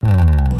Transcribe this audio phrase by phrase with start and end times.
[0.00, 0.52] 한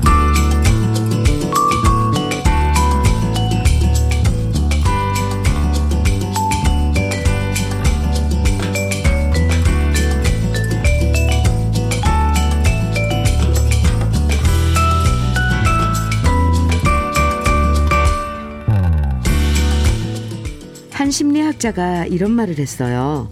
[21.13, 23.31] 심리학자가 이런 말을 했어요.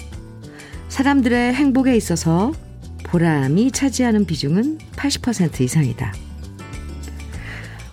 [0.88, 2.52] 사람들의 행복에 있어서
[3.06, 6.12] 보람이 차지하는 비중은 80% 이상이다.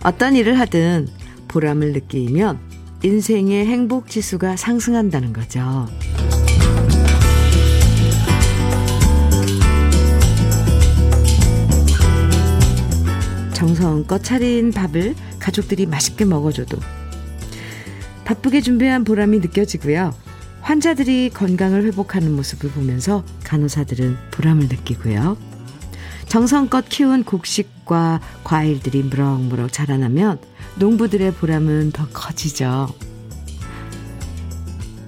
[0.02, 1.08] 어떤 일을 하든
[1.48, 2.58] 보람을 느끼면
[3.02, 5.88] 인생의 행복 지수가 상승한다는 거죠.
[13.54, 16.76] 정성껏 차린 밥을 가족들이 맛있게 먹어줘도
[18.24, 20.12] 바쁘게 준비한 보람이 느껴지고요.
[20.64, 25.36] 환자들이 건강을 회복하는 모습을 보면서 간호사들은 보람을 느끼고요.
[26.26, 30.38] 정성껏 키운 곡식과 과일들이 무럭무럭 자라나면
[30.76, 32.88] 농부들의 보람은 더 커지죠.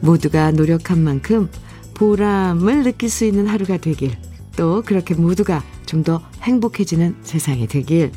[0.00, 1.50] 모두가 노력한 만큼
[1.94, 4.14] 보람을 느낄 수 있는 하루가 되길,
[4.56, 8.12] 또 그렇게 모두가 좀 더 행복해지는 세상이 되길,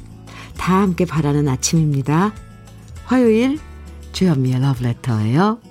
[0.57, 2.33] 다 함께 바라는 아침입니다.
[3.05, 3.57] 화요일
[4.11, 5.68] 주현미의 러브레터예요.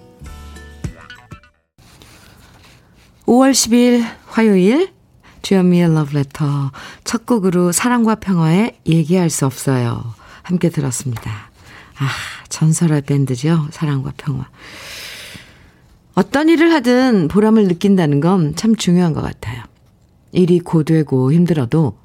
[3.29, 4.91] 5월 10일 화요일
[5.43, 6.73] 주현미의 러브레터
[7.05, 10.03] 첫 곡으로 사랑과 평화의 얘기할 수 없어요.
[10.43, 11.31] 함께 들었습니다.
[11.99, 12.09] 아,
[12.49, 13.69] 전설의 밴드죠.
[13.71, 14.49] 사랑과 평화.
[16.15, 19.63] 어떤 일을 하든 보람을 느낀다는 건 참 중요한 것 같아요.
[20.33, 21.99] 일이 고되고 힘들어도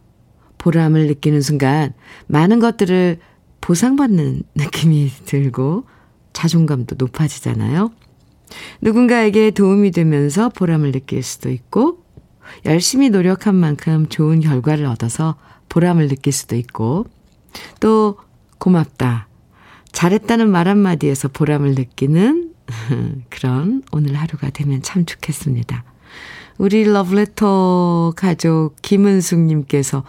[0.58, 1.94] 보람을 느끼는 순간
[2.28, 3.20] 많은 것들을
[3.62, 5.86] 보상받는 느낌이 들고
[6.34, 7.92] 자존감도 높아지잖아요.
[8.82, 12.04] 누군가에게 도움이 되면서 보람을 느낄 수도 있고,
[12.66, 15.36] 열심히 노력한 만큼 좋은 결과를 얻어서
[15.70, 17.06] 보람을 느낄 수도 있고,
[17.80, 18.18] 또
[18.58, 19.28] 고맙다,
[19.92, 22.54] 잘했다는 말 한마디에서 보람을 느끼는
[23.30, 25.84] 그런 오늘 하루가 되면 참 좋겠습니다.
[26.58, 30.04] 우리 러브레터 가족 김은숙님께서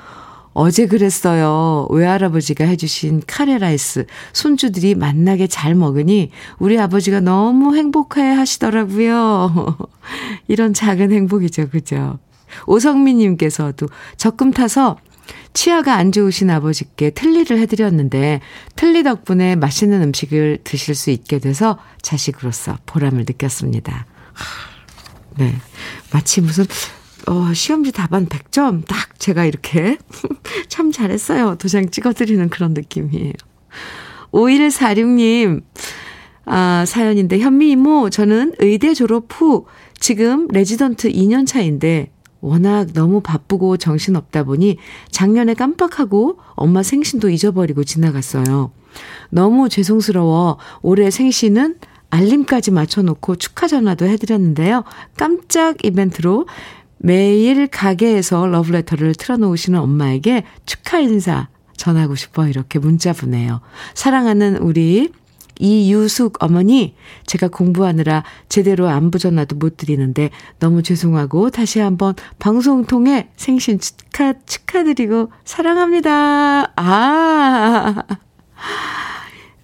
[0.54, 1.88] 어제 그랬어요.
[1.90, 4.06] 외할아버지가 해주신 카레라이스.
[4.32, 9.76] 손주들이 만나게 잘 먹으니 우리 아버지가 너무 행복해 하시더라고요.
[10.48, 11.70] 이런 작은 행복이죠.
[11.70, 12.18] 그죠?
[12.66, 14.96] 오성민님께서도 적금 타서
[15.54, 18.40] 치아가 안 좋으신 아버지께 틀니를 해드렸는데
[18.76, 24.06] 틀니 덕분에 맛있는 음식을 드실 수 있게 돼서 자식으로서 보람을 느꼈습니다.
[25.36, 25.54] 네.
[26.12, 26.64] 마치 무슨
[27.26, 29.98] 어, 시험지 답안 100점 딱 제가 이렇게
[30.68, 31.56] 참 잘했어요.
[31.56, 33.32] 도장 찍어드리는 그런 느낌이에요.
[34.32, 35.62] 5146님,
[36.46, 39.66] 아, 사연인데, 현미 이모, 저는 의대 졸업 후
[39.98, 44.76] 지금 레지던트 2년 차인데, 워낙 너무 바쁘고 정신없다 보니
[45.10, 48.70] 작년에 깜빡하고 엄마 생신도 잊어버리고 지나갔어요.
[49.30, 51.76] 너무 죄송스러워 올해 생신은
[52.10, 54.84] 알림까지 맞춰놓고 축하 전화도 해드렸는데요.
[55.16, 56.46] 깜짝 이벤트로
[57.04, 63.60] 매일 가게에서 러브레터를 틀어놓으시는 엄마에게 축하 인사 전하고 싶어 이렇게 문자 보내요.
[63.92, 65.10] 사랑하는 우리
[65.60, 73.28] 이유숙 어머니, 제가 공부하느라 제대로 안부 전화도 못 드리는데 너무 죄송하고 다시 한번 방송 통해
[73.36, 76.72] 생신 축하, 축하드리고 사랑합니다.
[76.74, 78.02] 아,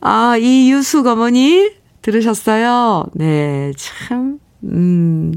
[0.03, 1.71] 아, 이유숙 어머니
[2.03, 3.07] 들으셨어요?
[3.15, 5.33] 네, 참, 음,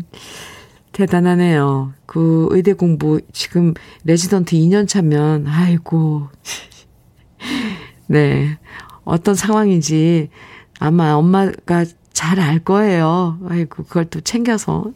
[0.93, 1.93] 대단하네요.
[2.05, 3.73] 그 의대 공부 지금
[4.05, 6.29] 레지던트 2년 차면 아이고.
[8.07, 8.57] 네.
[9.03, 10.29] 어떤 상황인지
[10.79, 13.39] 아마 엄마가 잘 알 거예요.
[13.49, 14.91] 아이고 그걸 또 챙겨서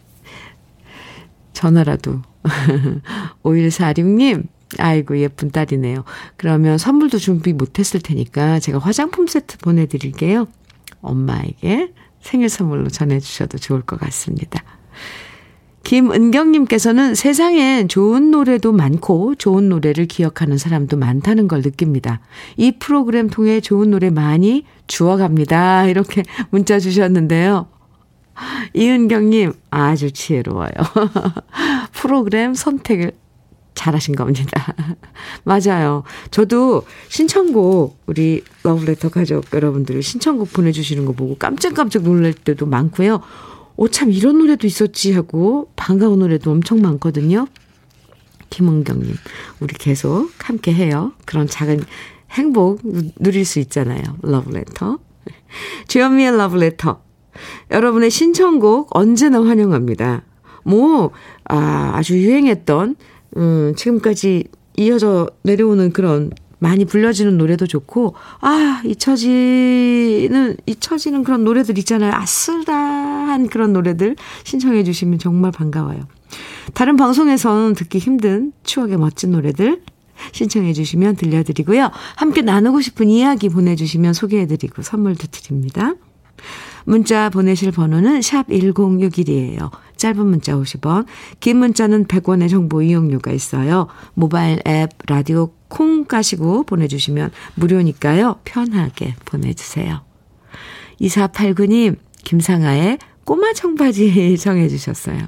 [1.51, 2.21] 전화라도
[3.43, 4.47] 5146님
[4.79, 6.03] 아이고 예쁜 딸이네요.
[6.37, 10.47] 그러면 선물도 준비 못했을 테니까 제가 화장품 세트 보내드릴게요.
[11.01, 14.63] 엄마에게 생일 선물로 전해주셔도 좋을 것 같습니다.
[15.87, 22.19] 김은경님께서는 세상엔 좋은 노래도 많고 좋은 노래를 기억하는 사람도 많다는 걸 느낍니다.
[22.57, 25.85] 이 프로그램 통해 좋은 노래 많이 주워갑니다.
[25.85, 27.67] 이렇게 문자 주셨는데요.
[28.73, 30.71] 이은경님, 아주 지혜로워요.
[31.95, 33.13] 프로그램 선택을
[33.73, 34.75] 잘하신 겁니다.
[35.45, 36.03] 맞아요.
[36.31, 43.21] 저도 신청곡, 우리 러브레터 가족 여러분들이 신청곡 보내주시는 거 보고 깜짝깜짝 놀랄 때도 많고요.
[43.77, 47.47] 오, 참, 이런 노래도 있었지 하고 반가운 노래도 엄청 많거든요.
[48.49, 49.13] 김은경님,
[49.59, 51.13] 우리 계속 함께 해요.
[51.25, 51.83] 그런 작은
[52.31, 52.81] 행복
[53.19, 54.01] 누릴 수 있잖아요.
[54.23, 54.97] 러브레터.
[55.87, 57.01] 주현미의 러브레터.
[57.69, 60.23] 여러분의 신청곡 언제나 환영합니다.
[60.63, 61.11] 뭐,
[61.45, 62.95] 아, 아주 유행했던,
[63.37, 64.45] 음, 지금까지
[64.75, 72.11] 이어져 내려오는 그런 많이 불려지는 노래도 좋고, 아, 잊혀지는, 잊혀지는 그런 노래들 있잖아요.
[72.13, 76.07] 아슬다한 그런 노래들 신청해 주시면 정말 반가워요.
[76.73, 79.81] 다른 방송에서는 듣기 힘든 추억의 멋진 노래들
[80.31, 81.91] 신청해 주시면 들려드리고요.
[82.15, 85.93] 함께 나누고 싶은 이야기 보내주시면 소개해 드리고 선물도 드립니다.
[86.85, 89.69] 문자 보내실 번호는 샵 1061이에요.
[89.97, 91.05] 짧은 문자 50원,
[91.39, 93.87] 긴 문자는 100원의 정보 이용료가 있어요.
[94.13, 98.39] 모바일 앱 라디오 콩 까시고 보내주시면 무료니까요.
[98.43, 100.01] 편하게 보내주세요.
[101.01, 105.27] 2489님, 김상아의 꼬마 청바지 정해주셨어요.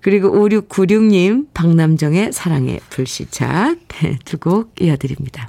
[0.00, 3.76] 그리고 5696님, 박남정의 사랑의 불시착
[4.24, 5.48] 두곡 이어드립니다.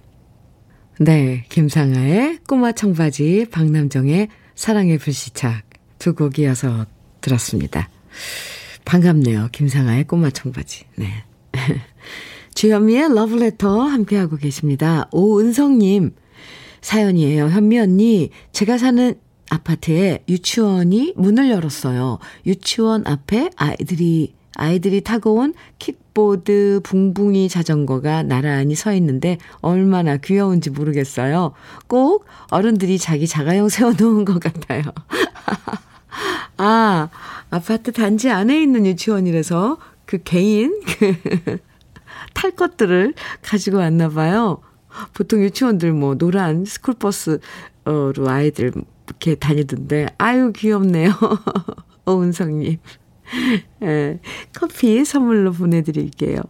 [1.00, 5.64] 네, 김상아의 꼬마 청바지, 박남정의 사랑의 불시착
[5.98, 6.86] 두 곡 이어서
[7.22, 7.90] 들었습니다.
[8.86, 9.50] 반갑네요.
[9.52, 10.86] 김상아의 꼬마 청바지.
[10.96, 11.24] 네.
[12.56, 15.08] 주현미의 러브레터 함께하고 계십니다.
[15.12, 16.14] 오은성님
[16.82, 17.48] 사연이에요.
[17.48, 19.16] 현미 언니, 제가 사는
[19.50, 22.20] 아파트에 유치원이 문을 열었어요.
[22.46, 31.54] 유치원 앞에 아이들이 아이들이 타고 온 킥보드, 붕붕이 자전거가 나란히 서 있는데 얼마나 귀여운지 모르겠어요.
[31.88, 34.84] 꼭 어른들이 자기 자가용 세워놓은 것 같아요.
[36.58, 37.10] 아,
[37.54, 41.58] 아파트 단지 안에 있는 유치원이라서 그 개인 그
[42.34, 43.14] 탈 것들을
[43.44, 44.60] 가지고 왔나 봐요.
[45.14, 47.42] 보통 유치원들 뭐 노란 스쿨버스로
[48.28, 48.72] 아이들
[49.08, 51.12] 이렇게 다니던데 아유 귀엽네요.
[52.06, 52.78] 오은성님.
[53.84, 54.20] 예,
[54.54, 56.42] 커피 선물로 보내드릴게요.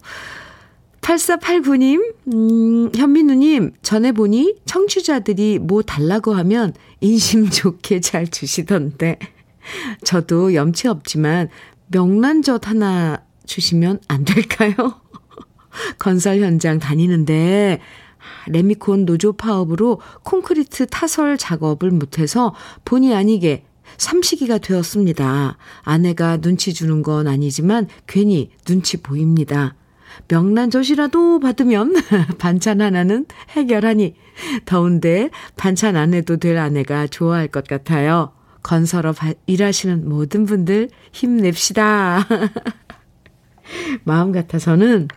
[1.02, 9.20] 8489님, 음, 현민우님, 전에 보니 청취자들이 뭐 달라고 하면 인심 좋게 잘 주시던데,
[10.04, 11.50] 저도 염치 없지만
[11.88, 15.02] 명란젓 하나 주시면 안 될까요?
[16.00, 17.80] 건설 현장 다니는데
[18.48, 22.54] 레미콘 노조 파업으로 콘크리트 타설 작업을 못해서
[22.86, 23.66] 본의 아니게
[23.98, 25.58] 삼시기가 되었습니다.
[25.84, 29.76] 아내가 눈치 주는 건 아니지만 괜히 눈치 보입니다.
[30.28, 31.96] 명란젓이라도 받으면
[32.38, 34.16] 반찬 하나는 해결하니
[34.66, 38.32] 더운데 반찬 안 해도 될 아내가 좋아할 것 같아요.
[38.64, 42.28] 건설업 일하시는 모든 분들 힘냅시다.
[44.04, 45.08] 마음 같아서는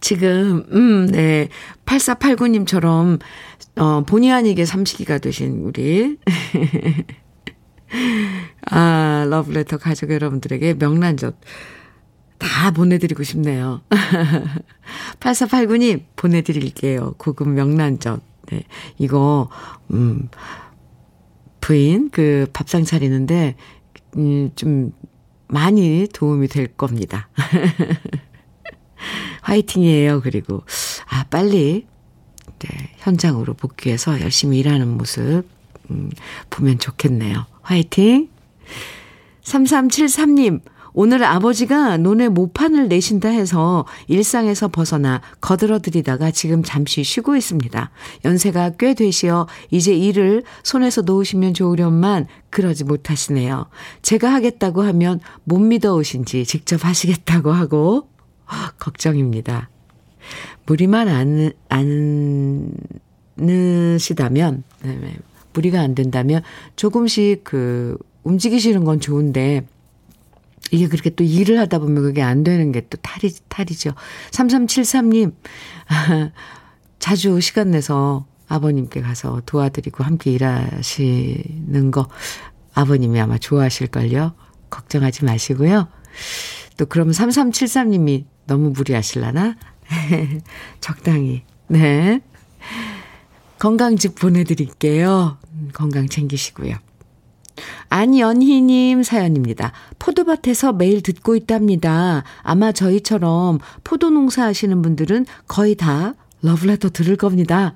[0.00, 1.48] 지금, 음, 네.
[1.84, 3.20] 8489님처럼,
[3.76, 6.16] 어, 본의 아니게 삼시기가 되신 우리.
[8.70, 11.36] 아, 러브레터 가족 여러분들에게 명란젓
[12.38, 13.82] 다 보내드리고 싶네요.
[15.20, 17.14] 8489님 보내드릴게요.
[17.18, 18.20] 고급 명란젓.
[18.50, 18.64] 네.
[18.98, 19.48] 이거,
[19.90, 20.28] 음,
[21.68, 23.54] 부인 그 밥상 차리는데,
[24.16, 24.94] 음, 좀
[25.48, 27.28] 많이 도움이 될 겁니다.
[29.42, 30.22] 화이팅이에요.
[30.22, 30.64] 그리고,
[31.10, 31.86] 아, 빨리,
[32.58, 35.42] 네, 현장으로 복귀해서 열심히 일하는 모습,
[35.90, 36.10] 음,
[36.48, 37.44] 보면 좋겠네요.
[37.60, 38.30] 화이팅!
[39.42, 40.62] 3373님,
[41.00, 47.92] 오늘 아버지가 논에 모판을 내신다 해서 일상에서 벗어나 거들어들이다가 지금 잠시 쉬고 있습니다.
[48.24, 53.66] 연세가 꽤 되시어 이제 일을 손에서 놓으시면 좋으련만 그러지 못하시네요.
[54.02, 58.08] 제가 하겠다고 하면 못 믿어오신지 직접 하시겠다고 하고
[58.80, 59.70] 걱정입니다.
[60.66, 61.52] 무리만 안,
[63.38, 65.16] 않으시다면, 네,
[65.52, 66.42] 무리가 안 된다면
[66.74, 69.64] 조금씩 그 움직이시는 건 좋은데
[70.70, 73.92] 이게 그렇게 또 일을 하다 보면 그게 안 되는 게 또 탈이, 탈이죠.
[74.30, 75.34] 3373님,
[76.98, 82.08] 자주 시간 내서 아버님께 가서 도와드리고 함께 일하시는 거
[82.74, 84.32] 아버님이 아마 좋아하실걸요.
[84.70, 85.88] 걱정하지 마시고요.
[86.76, 89.56] 또 그러면 3373님이 너무 무리하실라나?
[90.80, 91.42] 적당히.
[91.66, 92.20] 네.
[93.58, 95.38] 건강즙 보내드릴게요.
[95.52, 96.76] 음, 건강 챙기시고요.
[97.88, 99.72] 안연희님 사연입니다.
[100.28, 102.22] 포도밭에서 매일 듣고 있답니다.
[102.42, 107.74] 아마 저희처럼 포도 농사 하시는 분들은 거의 다 러브레터 들을 겁니다.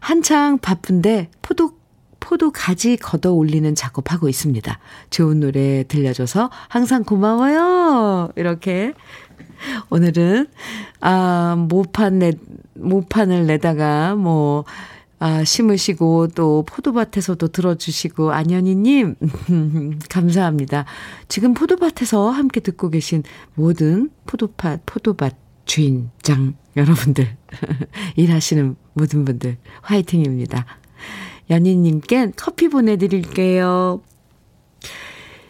[0.00, 1.70] 한창 바쁜데 포도
[2.18, 4.78] 포도 가지 걷어 올리는 작업하고 있습니다.
[5.10, 8.30] 좋은 노래 들려줘서 항상 고마워요.
[8.34, 8.92] 이렇게
[9.90, 10.48] 오늘은
[11.00, 12.32] 아 모판 내
[12.74, 14.64] 모판을 내다가 뭐
[15.18, 19.14] 아, 심으시고 또 포도밭에서도 들어주시고 안현희님
[20.10, 20.84] 감사합니다.
[21.28, 23.22] 지금 포도밭에서 함께 듣고 계신
[23.54, 27.36] 모든 포도밭 포도밭 주인장 여러분들
[28.16, 30.66] 일하시는 모든 분들 화이팅입니다.
[31.48, 34.02] 연희님께 커피 보내드릴게요.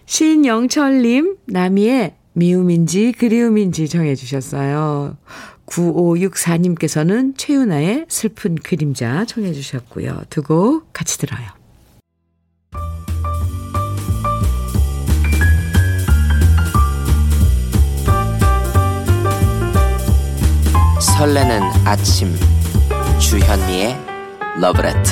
[0.05, 5.17] 신영철님, 나미의 미움인지 그리움인지 정해주셨어요.
[5.67, 10.23] 9564님께서는 최윤아의 슬픈 그림자 청해 주셨고요.
[10.31, 11.47] 두 곡 같이 들어요.
[21.01, 22.35] 설레는 아침
[23.19, 23.97] 주현미의
[24.61, 25.11] 러브레터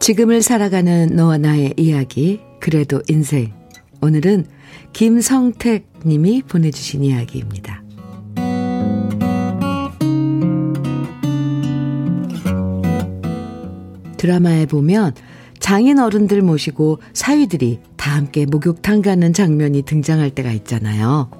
[0.00, 3.52] 지금을 살아가는 너와 나의 이야기, 그래도 인생.
[4.00, 4.46] 오늘은
[4.94, 7.82] 김성택 님이 보내주신 이야기입니다.
[14.16, 15.14] 드라마에 보면
[15.58, 21.39] 장인 어른들 모시고 사위들이 다 함께 목욕탕 가는 장면이 등장할 때가 있잖아요.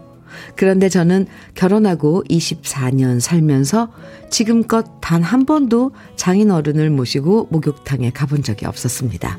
[0.56, 3.92] 그런데 저는 결혼하고 24년 살면서
[4.30, 9.38] 지금껏 단 한 번도 장인 어른을 모시고 목욕탕에 가본 적이 없었습니다.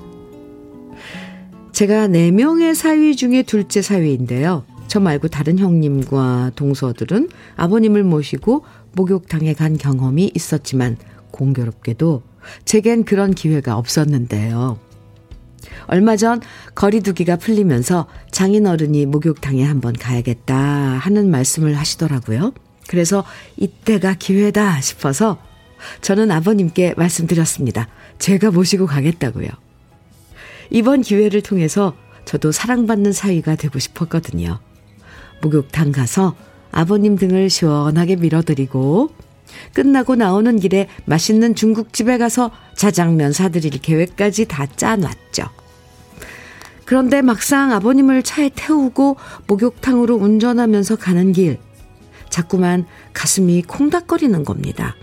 [1.72, 4.64] 제가 4명의 사위 중에 둘째 사위인데요.
[4.88, 10.98] 저 말고 다른 형님과 동서들은 아버님을 모시고 목욕탕에 간 경험이 있었지만
[11.32, 12.24] 공교롭게도
[12.66, 14.78] 제겐 그런 기회가 없었는데요.
[15.88, 16.42] 얼마 전
[16.76, 22.54] 거리두기가 풀리면서 장인어른이 목욕탕에 한번 가야겠다 하는 말씀을 하시더라고요.
[22.88, 23.24] 그래서
[23.58, 25.38] 이때가 기회다 싶어서
[26.02, 27.88] 저는 아버님께 말씀드렸습니다.
[28.20, 29.48] 제가 모시고 가겠다고요.
[30.70, 31.96] 이번 기회를 통해서
[32.26, 34.60] 저도 사랑받는 사위가 되고 싶었거든요.
[35.42, 36.36] 목욕탕 가서
[36.72, 39.10] 아버님 등을 시원하게 밀어드리고
[39.74, 45.61] 끝나고 나오는 길에 맛있는 중국집에 가서 자장면 사드릴 계획까지 다 짜놨죠.
[46.92, 49.16] 그런데 막상 아버님을 차에 태우고
[49.48, 51.58] 목욕탕으로 운전하면서 가는 길,
[52.30, 54.98] 자꾸만 가슴이 콩닥거리는 겁니다.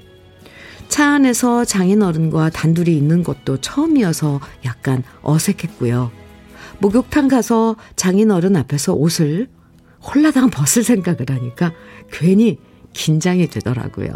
[0.89, 6.11] 차 안에서 장인어른과 단둘이 있는 것도 처음이어서 약간 어색했고요.
[6.81, 9.49] 목욕탕 가서 장인어른 앞에서 옷을
[10.03, 11.73] 홀라당 벗을 생각을 하니까
[12.13, 12.59] 괜히
[12.93, 14.11] 긴장이 되더라고요.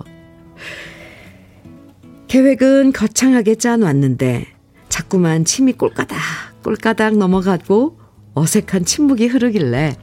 [2.28, 4.46] 계획은 거창하게 짜놨는데
[4.90, 7.98] 자꾸만 침이 꼴까닥 꼴까닥 넘어가고
[8.34, 9.96] 어색한 침묵이 흐르길래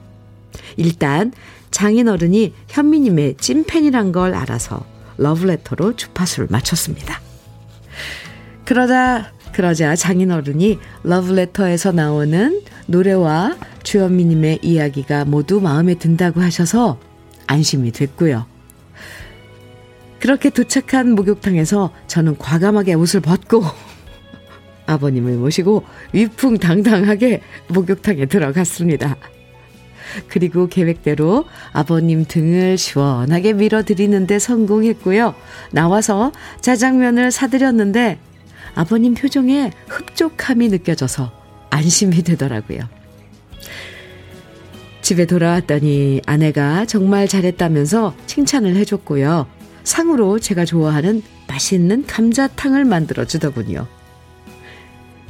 [0.78, 1.32] 일단
[1.72, 4.86] 장인어른이 현미님의 찐팬이란 걸 알아서
[5.18, 7.22] 러브레터로 주파수를 맞췄습니다.
[8.66, 17.00] 그러다 그러자 장인어른이 러브레터에서 나오는 노래와 주현미님의 이야기가 모두 마음에 든다고 하셔서
[17.48, 18.46] 안심이 됐고요.
[20.20, 23.64] 그렇게 도착한 목욕탕에서 저는 과감하게 옷을 벗고
[24.90, 29.18] 아버님을 모시고 위풍당당하게 목욕탕에 들어갔습니다.
[30.28, 35.36] 그리고 계획대로 아버님 등을 시원하게 밀어드리는데 성공했고요.
[35.72, 36.32] 나와서
[36.62, 38.18] 자장면을 사드렸는데
[38.74, 41.32] 아버님 표정에 흡족함이 느껴져서
[41.70, 42.80] 안심이 되더라고요.
[45.02, 49.48] 집에 돌아왔더니 아내가 정말 잘했다면서 칭찬을 해줬고요.
[49.84, 53.88] 상으로 제가 좋아하는 맛있는 감자탕을 만들어 주더군요.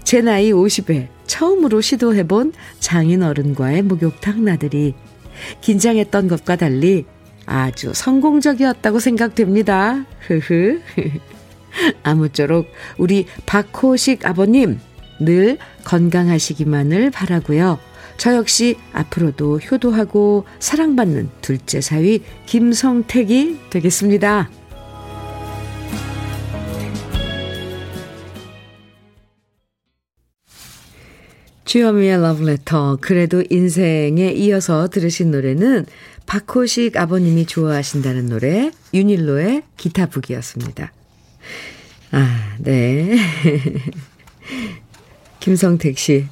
[0.10, 4.96] 제 나이 50에 처음으로 시도해본 장인 어른과의 목욕탕 나들이
[5.62, 7.06] 긴장했던 것과 달리
[7.46, 10.08] 아주 성공적이었다고 생각됩니다.
[10.22, 10.82] 흐흐.
[12.02, 12.66] 아무쪼록
[12.98, 14.80] 우리 박호식 아버님
[15.20, 17.78] 늘 건강하시기만을 바라고요.
[18.18, 24.50] 저 역시 앞으로도 효도하고 사랑받는 둘째 사위 김성택이 되겠습니다.
[31.70, 35.86] 주현미의 러브레터 그래도 인생에 이어서 들으신 노래는
[36.26, 40.92] 박호식 아버님이 좋아하신다는 노래 윤일로의 기타북이었습니다.
[42.10, 43.16] 아, 네.
[45.42, 46.26] 김성택 씨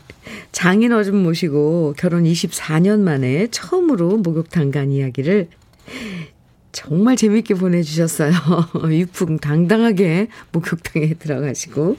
[0.52, 5.50] 장인 어른 모시고 결혼 24년 만에 처음으로 목욕탕 간 이야기를
[6.72, 8.32] 정말 재밌게 보내주셨어요.
[8.90, 11.98] 유풍 당당하게 목욕탕에 들어가시고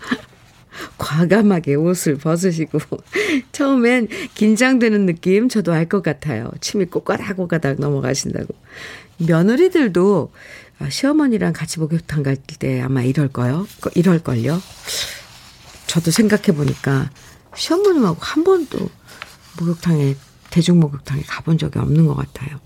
[0.99, 2.79] 과감하게 옷을 벗으시고
[3.53, 6.51] 처음엔 긴장되는 느낌 저도 알 것 같아요.
[6.61, 8.55] 침이 꼬까닥꼬까닥 넘어가신다고.
[9.19, 10.31] 며느리들도
[10.91, 13.67] 시어머니랑 같이 목욕탕 갈 때 아마 이럴 거요.
[13.95, 14.61] 이럴 걸요.
[15.87, 17.11] 저도 생각해 보니까
[17.57, 18.91] 시어머님하고 한 번도
[19.59, 20.15] 목욕탕에,
[20.51, 22.61] 대중 목욕탕에 가본 적이 없는 것 같아요.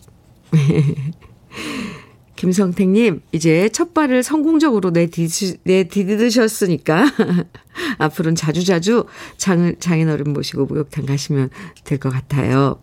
[2.42, 7.06] 김성택님, 이제 첫 발을 성공적으로 내디드셨으니까,
[7.98, 9.04] 앞으로는 자주자주
[9.36, 11.50] 장, 장인어른 모시고 목욕탕 가시면
[11.84, 12.80] 될 것 같아요.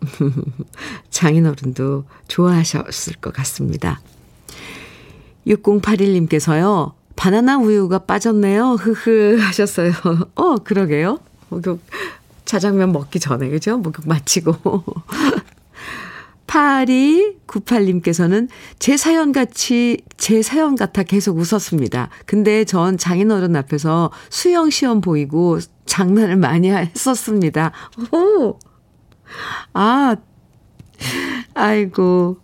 [1.10, 4.00] 장인어른도 좋아하셨을 것 같습니다.
[5.46, 6.94] 6081님께서요.
[7.16, 8.76] 바나나 우유가 빠졌네요.
[8.80, 9.92] 흐흐 하셨어요.
[10.36, 11.18] 어, 그러게요.
[11.50, 11.82] 목욕
[12.46, 13.76] 자장면 먹기 전에 그죠?
[13.76, 14.82] 목욕 마치고.
[16.50, 22.10] 8298님께서는 제 사연 같이, 제 사연 같아 계속 웃었습니다.
[22.26, 27.72] 근데 전 장인어른 앞에서 수영 시험 보이고 장난을 많이 했었습니다.
[28.12, 28.58] 오!
[29.72, 30.16] 아,
[31.54, 32.38] 아이고.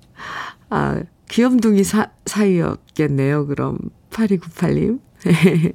[0.71, 3.79] 아, 귀염둥이 사, 사이였겠네요, 그럼.
[4.11, 5.01] 8298님.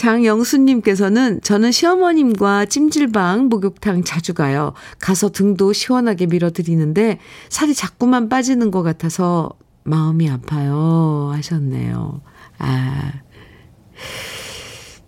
[0.00, 4.72] 장영수님께서는 저는 시어머님과 찜질방 목욕탕 자주 가요.
[4.98, 7.18] 가서 등도 시원하게 밀어드리는데
[7.50, 9.50] 살이 자꾸만 빠지는 것 같아서
[9.84, 11.30] 마음이 아파요.
[11.34, 12.22] 하셨네요.
[12.58, 13.12] 아,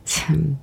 [0.05, 0.59] 참.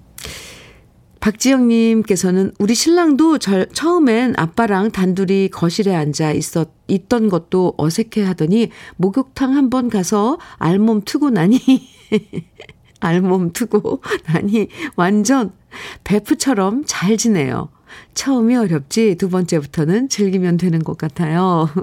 [1.21, 9.55] 박지영님께서는 우리 신랑도 절, 처음엔 아빠랑 단둘이 거실에 앉아 있었, 있던 것도 어색해 하더니 목욕탕
[9.55, 11.59] 한번 가서 알몸 트고 나니,
[12.99, 15.51] 알몸 트고 나니 완전
[16.03, 17.69] 베프처럼 잘 지내요.
[18.13, 21.69] 처음이 어렵지 두 번째부터는 즐기면 되는 것 같아요.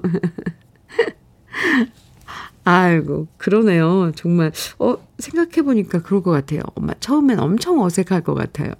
[2.65, 4.11] 아이고, 그러네요.
[4.17, 6.63] 정말, 어, 생각해보니까 그럴 것 같아요.
[6.75, 8.73] 엄마, 처음엔 엄청 어색할 것 같아요.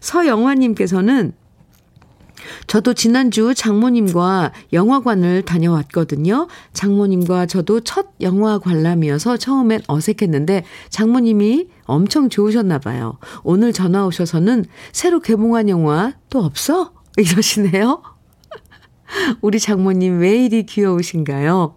[0.00, 1.32] 서영화님께서는
[2.66, 6.48] 저도 지난주 장모님과 영화관을 다녀왔거든요.
[6.72, 13.18] 장모님과 저도 첫 영화 관람이어서 처음엔 어색했는데 장모님이 엄청 좋으셨나 봐요.
[13.42, 16.92] 오늘 전화 오셔서는 새로 개봉한 영화 또 없어?
[17.16, 18.02] 이러시네요.
[19.40, 21.76] 우리 장모님 왜 이리 귀여우신가요?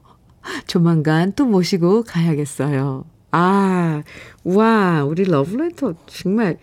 [0.65, 3.05] 조만간 또 모시고 가야겠어요.
[3.31, 4.03] 아,
[4.43, 6.57] 와, 우리 러브레터 정말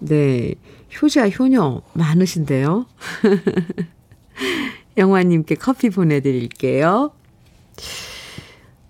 [0.00, 0.54] 네.
[1.00, 2.86] 효자, 효녀 많으신데요.
[4.96, 7.12] 영화님께 커피 보내드릴게요.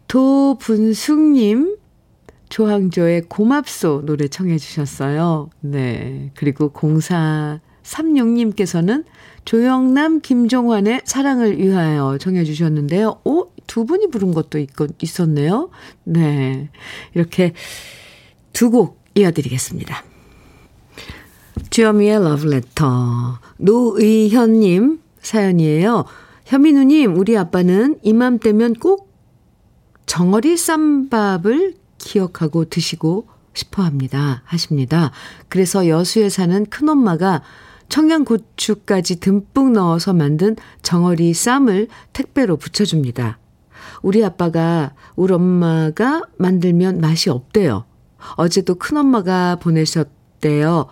[0.07, 1.76] 도분숙님,
[2.49, 5.50] 조항조의 고맙소 노래 청해주셨어요.
[5.61, 6.31] 네.
[6.35, 9.05] 그리고 0436님께서는
[9.44, 13.20] 조영남, 김종환의 사랑을 위하여 청해주셨는데요.
[13.25, 14.70] 오, 두 분이 부른 것도 있,
[15.03, 15.68] 있었네요.
[16.05, 16.70] 네.
[17.14, 17.53] 이렇게
[18.53, 20.05] 두 곡 이어드리겠습니다.
[21.70, 23.38] 주여미의 러브레터.
[23.59, 26.04] 노의현님 사연이에요.
[26.46, 29.12] 현민우님, 우리 아빠는 이맘때면 꼭
[30.07, 34.42] 정어리 쌈밥을 기억하고 드시고 싶어 합니다.
[34.44, 35.11] 하십니다.
[35.48, 37.42] 그래서 여수에 사는 큰엄마가
[37.88, 43.38] 청양고추까지 듬뿍 넣어서 만든 정어리 쌈을 택배로 붙여줍니다.
[44.02, 47.85] 우리 아빠가 우리 엄마가 만들면 맛이 없대요.
[48.37, 50.87] 어제도 큰엄마가 보내셨대요.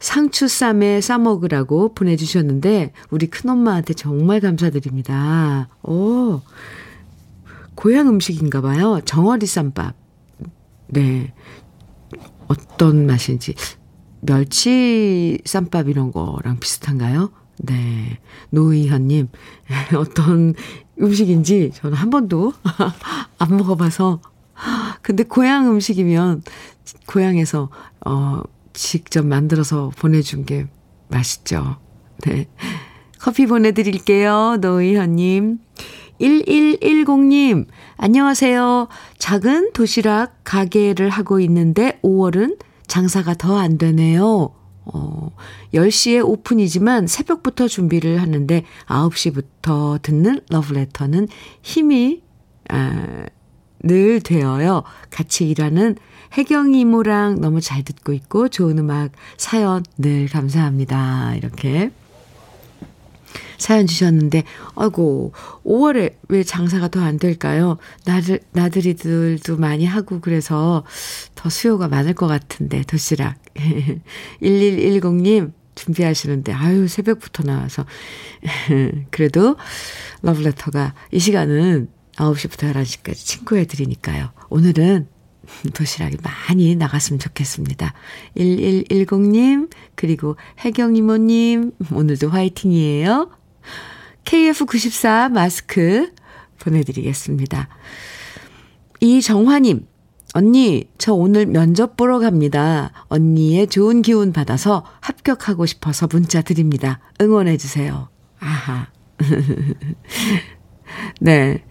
[0.00, 5.68] 상추쌈에 싸먹으라고 보내주셨는데, 우리 큰엄마한테 정말 감사드립니다.
[5.82, 6.40] 오,
[7.74, 9.00] 고향 음식인가 봐요.
[9.04, 9.94] 정어리 쌈밥.
[10.88, 11.32] 네.
[12.48, 13.54] 어떤 맛인지.
[14.20, 17.30] 멸치 쌈밥 이런 거랑 비슷한가요?
[17.58, 18.18] 네.
[18.50, 19.28] 노희현님,
[19.96, 20.54] 어떤
[21.00, 22.52] 음식인지 저는 한 번도
[23.38, 24.20] 안 먹어봐서.
[25.02, 26.42] 근데 고향 음식이면
[27.06, 27.70] 고향에서,
[28.04, 30.66] 어, 직접 만들어서 보내준 게
[31.08, 31.78] 맛있죠.
[32.26, 32.48] 네.
[33.18, 34.58] 커피 보내드릴게요.
[34.60, 35.58] 노희현님.
[36.20, 38.88] 1110님, 안녕하세요.
[39.18, 44.54] 작은 도시락 가게를 하고 있는데 5월은 장사가 더 안 되네요.
[44.84, 45.30] 어,
[45.72, 51.28] 10시에 오픈이지만 새벽부터 준비를 하는데 9시부터 듣는 러브레터는
[51.62, 52.22] 힘이,
[52.68, 53.24] 아,
[53.82, 54.82] 늘 되어요.
[55.10, 55.96] 같이 일하는
[56.36, 61.34] 혜경 이모랑 너무 잘 듣고 있고 좋은 음악 사연 늘 감사합니다.
[61.36, 61.90] 이렇게
[63.58, 65.32] 사연 주셨는데 아이고
[65.64, 67.78] 5월에 왜 장사가 더 안 될까요?
[68.04, 70.84] 나들 나들이들도 많이 하고 그래서
[71.34, 73.36] 더 수요가 많을 것 같은데 도시락
[74.42, 77.84] 1110님 준비하시는데 아유 새벽부터 나와서
[79.10, 79.56] 그래도
[80.22, 84.30] 러브레터가 이 시간은 9시부터 11시까지 친구해 드리니까요.
[84.50, 85.06] 오늘은
[85.74, 87.92] 도시락이 많이 나갔으면 좋겠습니다.
[88.36, 93.30] 1110님, 그리고 혜경 이모님, 오늘도 화이팅이에요.
[94.24, 96.12] KF94 마스크
[96.60, 97.68] 보내드리겠습니다.
[99.00, 99.86] 이정화님,
[100.34, 102.92] 언니, 저 오늘 면접 보러 갑니다.
[103.08, 107.00] 언니의 좋은 기운 받아서 합격하고 싶어서 문자 드립니다.
[107.20, 108.08] 응원해주세요.
[108.38, 108.88] 아하.
[111.20, 111.64] 네.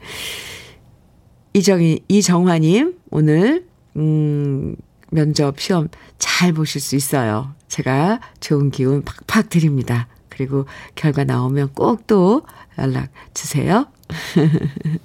[1.53, 3.68] 이정희, 이정화님, 오늘,
[3.99, 4.75] 음,
[5.11, 7.53] 면접 시험 잘 보실 수 있어요.
[7.67, 10.07] 제가 좋은 기운 팍팍 드립니다.
[10.29, 12.43] 그리고 결과 나오면 꼭 또
[12.77, 13.87] 연락 주세요.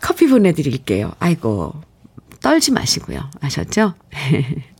[0.00, 1.12] 커피 보내드릴게요.
[1.18, 1.74] 아이고,
[2.40, 3.30] 떨지 마시고요.
[3.40, 3.94] 아셨죠?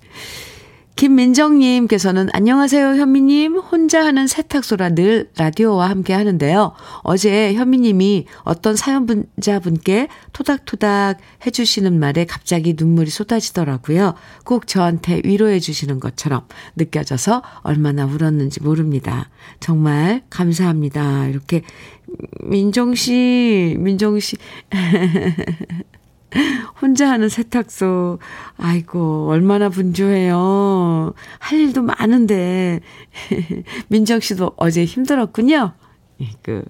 [0.97, 3.57] 김민정님께서는 안녕하세요, 현미님.
[3.59, 6.73] 혼자 하는 세탁소라 늘 라디오와 함께 하는데요.
[7.03, 14.15] 어제 현미님이 어떤 사연자분께 토닥토닥 해주시는 말에 갑자기 눈물이 쏟아지더라고요.
[14.45, 19.31] 꼭 저한테 위로해 주시는 것처럼 느껴져서 얼마나 울었는지 모릅니다.
[19.59, 21.27] 정말 감사합니다.
[21.27, 21.63] 이렇게
[22.45, 24.37] 민정씨, 민정씨.
[26.81, 28.19] 혼자 하는 세탁소.
[28.57, 31.15] 아이고, 얼마나 분주해요.
[31.39, 32.81] 할 일도 많은데.
[33.89, 35.73] 민정 씨도 어제 힘들었군요.
[36.21, 36.65] 예, 그,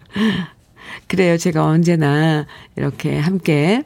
[1.08, 1.36] 그래요.
[1.36, 2.46] 제가 언제나
[2.76, 3.82] 이렇게 함께,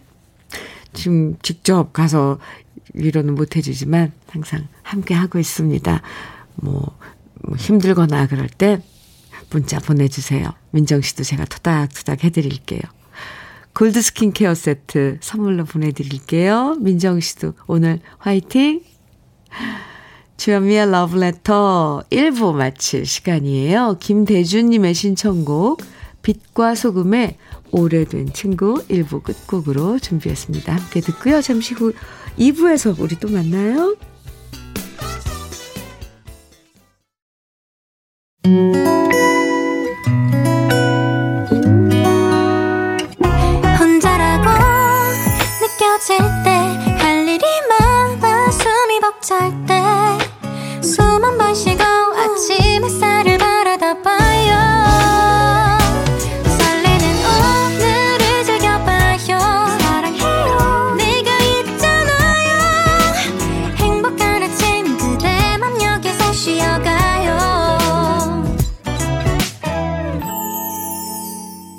[0.92, 2.38] 지금 직접 가서
[2.94, 6.02] 위로는 못 해주지만 항상 함께 하고 있습니다.
[6.56, 6.96] 뭐,
[7.42, 8.80] 뭐 힘들거나 그럴 때
[9.50, 10.50] 문자 보내주세요.
[10.70, 12.80] 민정 씨도 제가 토닥토닥 해드릴게요.
[13.78, 16.78] 골드 스킨케어 세트 선물로 보내드릴게요.
[16.80, 18.80] 민정 씨도 오늘 화이팅!
[20.36, 23.98] 주현미의 러브레터 1부 마칠 시간이에요.
[24.00, 25.80] 김대준님의 신청곡
[26.22, 27.36] 빛과 소금의
[27.70, 30.74] 오래된 친구 1부 끝곡으로 준비했습니다.
[30.74, 31.40] 함께 듣고요.
[31.40, 31.92] 잠시 후
[32.36, 33.94] 2부에서 우리 또 만나요.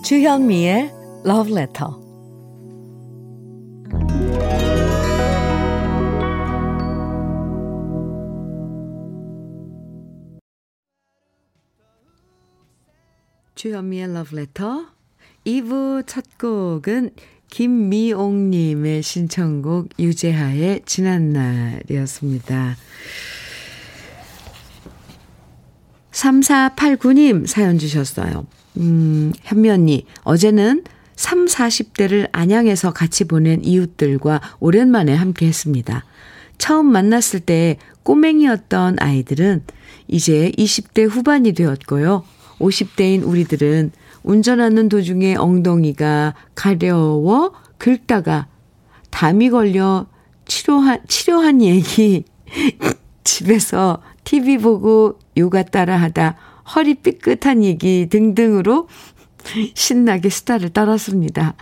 [0.09, 0.91] 주현미의
[1.23, 1.93] Love Letter.
[13.53, 14.87] 주현미의 Love Letter
[15.45, 17.11] 2부 첫 곡은
[17.51, 22.77] 김미옥님의 신청곡 유재하의 지난날이었습니다.
[26.09, 28.47] 3489님 사연 주셨어요.
[28.77, 30.83] 음, 현미 언니, 어제는
[31.15, 36.05] 3, 40대를 안양에서 같이 보낸 이웃들과 오랜만에 함께 했습니다.
[36.57, 39.63] 처음 만났을 때 꼬맹이였던 아이들은
[40.07, 42.23] 이제 20대 후반이 되었고요.
[42.59, 43.91] 50대인 우리들은
[44.23, 48.47] 운전하는 도중에 엉덩이가 가려워 긁다가
[49.09, 50.07] 담이 걸려
[50.45, 52.25] 치료한, 치료한 얘기
[53.23, 56.35] 집에서 TV 보고 요가 따라 하다
[56.75, 58.87] 허리 삐끗한 얘기 등등으로
[59.73, 61.55] 신나게 수다를 떨었습니다.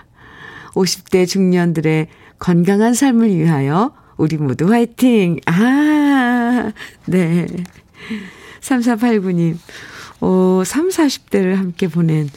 [0.74, 2.08] 50대 중년들의
[2.40, 5.40] 건강한 삶을 위하여 우리 모두 화이팅!
[5.46, 6.72] 아,
[7.06, 7.48] 네.
[8.62, 9.58] 3489님,
[10.22, 12.30] 오, 3, 40대를 함께 보낸,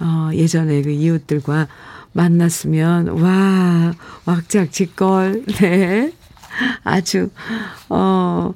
[0.00, 1.68] 어, 예전에 그 이웃들과
[2.12, 3.94] 만났으면, 와,
[4.26, 6.12] 왁작지껄, 네.
[6.84, 7.30] 아주,
[7.88, 8.52] 어,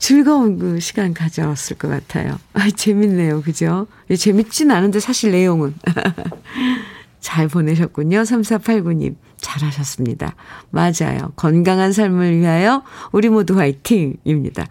[0.00, 2.38] 즐거운 그 시간 가져왔을 것 같아요.
[2.54, 3.42] 아, 재밌네요.
[3.42, 3.86] 그죠?
[4.08, 5.74] 예, 재밌진 않은데 사실 내용은.
[7.20, 8.22] 잘 보내셨군요.
[8.22, 9.14] 3489님.
[9.36, 10.34] 잘하셨습니다.
[10.70, 11.32] 맞아요.
[11.36, 12.82] 건강한 삶을 위하여
[13.12, 14.66] 우리 모두 화이팅입니다.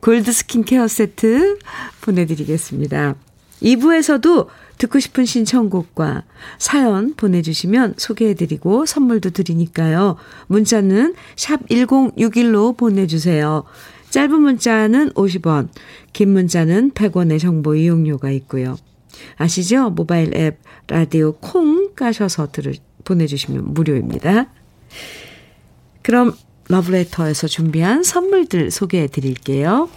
[0.00, 1.58] 골드 스킨케어 세트
[2.02, 3.14] 보내드리겠습니다.
[3.62, 6.24] 2부에서도 듣고 싶은 신청곡과
[6.58, 10.16] 사연 보내주시면 소개해드리고 선물도 드리니까요.
[10.48, 13.62] 문자는 샵 1061로 보내주세요.
[14.12, 15.68] 짧은 문자는 50원,
[16.12, 18.76] 긴 문자는 100원의 정보 이용료가 있고요.
[19.36, 19.88] 아시죠?
[19.88, 24.50] 모바일 앱 라디오 콩 까셔서 들을, 보내주시면 무료입니다.
[26.02, 26.34] 그럼
[26.68, 29.88] 러브레터에서 준비한 선물들 소개해 드릴게요.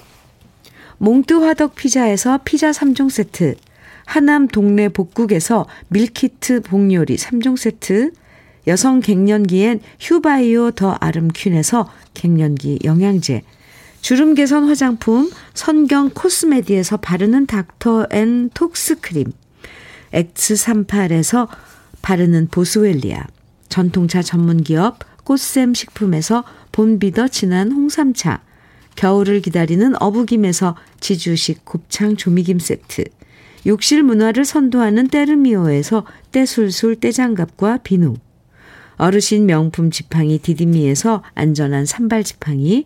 [0.97, 3.56] 몽뚜 화덕 피자에서 피자 3종 세트,
[4.06, 8.12] 하남 동네 복국에서 밀키트 복요리 3종 세트,
[8.67, 13.41] 여성 갱년기엔 휴바이오 더 아름퀸에서 갱년기 영양제,
[14.06, 19.32] 주름 개선 화장품 선경 코스메디에서 바르는 닥터 앤 톡스 크림,
[20.13, 21.48] X38에서
[22.04, 23.26] 바르는 보스웰리아,
[23.68, 28.44] 전통차 전문기업 꽃샘 식품에서 본비더 진한 홍삼차,
[28.96, 33.06] 겨울을 기다리는 어부김에서 지주식 곱창 조미김 세트,
[33.65, 38.18] 욕실 문화를 선도하는 때르미오에서 때술술 때장갑과 비누,
[38.98, 42.86] 어르신 명품 지팡이 디디미에서 안전한 삼발 지팡이,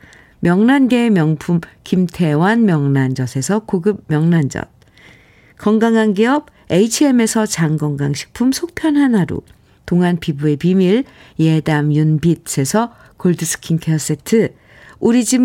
[0.41, 4.69] 명란계의 명품 김태환 명란젓에서 고급 명란젓,
[5.57, 9.41] 건강한 기업 HM에서 장건강식품 속편한 하루,
[9.85, 11.03] 동안 피부의 비밀
[11.39, 14.53] 예담 윤빛에서 골드 스킨케어 세트,
[14.99, 15.41] 우리 집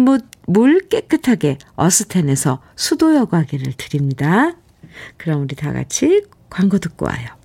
[0.46, 4.52] 물 깨끗하게 어스텐에서 수도 여과기를 드립니다.
[5.16, 7.35] 그럼 우리 다 같이 광고 듣고 와요.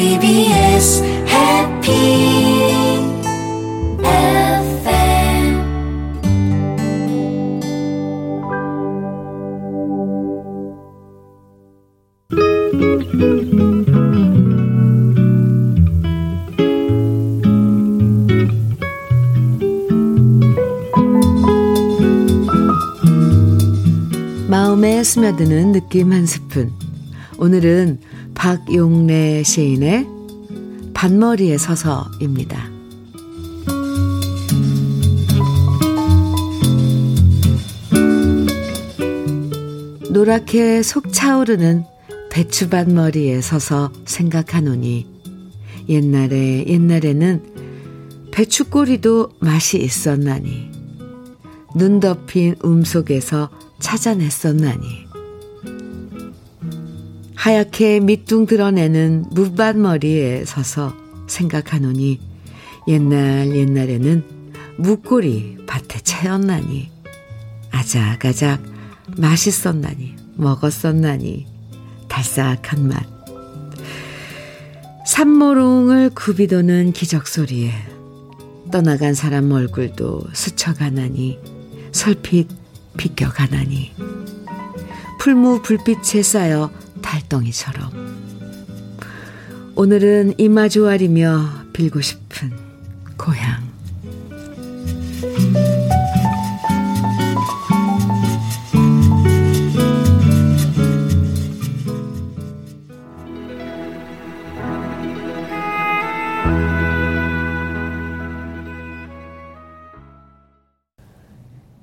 [0.00, 1.90] KBS 해피
[24.48, 26.72] 마음에 스며드는 느낌 한 스푼.
[27.38, 28.00] 오늘은
[28.40, 30.06] 박용래 시인의
[30.94, 32.70] 반머리에 서서입니다.
[40.08, 41.84] 노랗게 속 차오르는
[42.30, 45.06] 배추밭머리에 서서 생각하노니
[45.90, 47.42] 옛날에 옛날에는
[48.30, 50.70] 배추꼬리도 맛이 있었나니
[51.76, 53.50] 눈 덮인 움 속에서
[53.80, 55.09] 찾아냈었나니
[57.40, 60.94] 하얗게 밑둥 드러내는 무밭머리에 서서
[61.26, 62.20] 생각하노니
[62.86, 66.90] 옛날 옛날에는 무꼬리 밭에 채였나니
[67.70, 68.62] 아작아작
[69.16, 71.46] 맛있었나니 먹었었나니
[72.08, 73.06] 달싹한 맛.
[75.06, 77.72] 산모롱을 굽이도는 기적소리에
[78.70, 81.38] 떠나간 사람 얼굴도 스쳐가나니
[81.92, 82.48] 설핏
[82.98, 83.94] 비껴가나니.
[85.18, 86.70] 풀무 불빛에 쌓여
[87.02, 87.90] 달덩이처럼.
[89.76, 92.50] 오늘은 이마조아리며 빌고 싶은
[93.16, 93.70] 고향.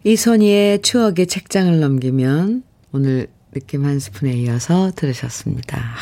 [0.03, 5.95] 이선희의 추억의 책장을 넘기면 오늘 느낌 한 스푼에 이어서 들으셨습니다.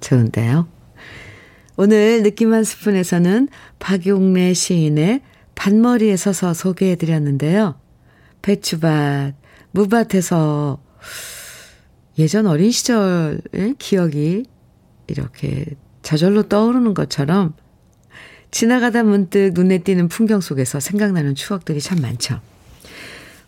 [0.00, 0.68] 좋은데요.
[1.76, 5.22] 오늘 느낌 한 스푼에서는 박용래 시인의
[5.54, 7.80] 반머리에 서서 소개해 드렸는데요.
[8.42, 9.34] 배추밭,
[9.72, 10.82] 무밭에서
[12.18, 14.44] 예전 어린 시절의 기억이
[15.06, 15.64] 이렇게
[16.02, 17.54] 저절로 떠오르는 것처럼
[18.50, 22.40] 지나가다 문득 눈에 띄는 풍경 속에서 생각나는 추억들이 참 많죠.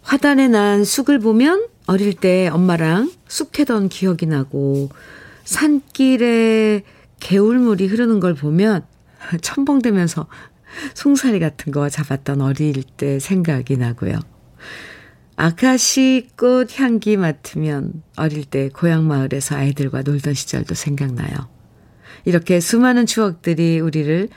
[0.07, 4.88] 화단에 난 쑥을 보면 어릴 때 엄마랑 쑥 해던 기억이 나고
[5.45, 6.83] 산길에
[7.19, 8.85] 개울물이 흐르는 걸 보면
[9.42, 10.29] 첨벙대면서
[10.95, 14.21] 송사리 같은 거 잡았던 어릴 때 생각이 나고요.
[15.35, 21.49] 아카시 꽃 향기 맡으면 어릴 때 고향 마을에서 아이들과 놀던 시절도 생각나요.
[22.25, 24.29] 이렇게 수많은 추억들이 우리를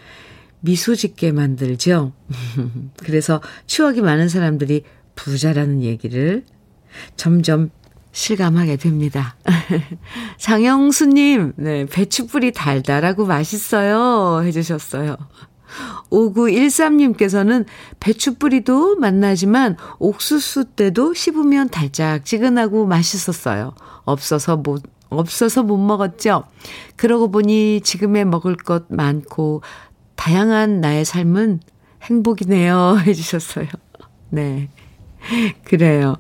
[0.62, 2.14] 미소 짓게 만들죠.
[3.04, 4.84] 그래서 추억이 많은 사람들이
[5.20, 6.44] 부자라는 얘기를
[7.16, 7.70] 점점
[8.12, 9.36] 실감하게 됩니다.
[10.38, 14.44] 장영수님, 네, 배추뿌리 달달하고 맛있어요.
[14.44, 15.18] 해주셨어요.
[16.10, 17.66] 5913님께서는
[18.00, 23.76] 배추뿌리도 맛나지만 옥수수 때도 씹으면 달짝지근하고 맛있었어요.
[24.06, 26.46] 없어서 못, 없어서 못 먹었죠.
[26.96, 29.62] 그러고 보니 지금의 먹을 것 많고
[30.16, 31.60] 다양한 나의 삶은
[32.02, 32.98] 행복이네요.
[33.06, 33.68] 해주셨어요.
[34.30, 34.70] 네.
[35.64, 36.16] 그래요.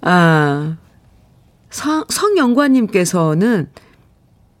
[0.00, 0.76] 아,
[1.70, 3.68] 성, 성영관님께서는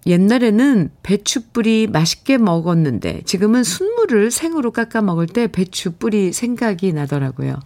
[0.06, 7.56] 옛날에는 배추뿌리 맛있게 먹었는데 지금은 순무를 생으로 깎아 먹을 때 배추뿌리 생각이 나더라고요.